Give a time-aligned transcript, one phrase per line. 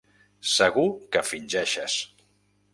[0.51, 2.01] Segur que fingeixes.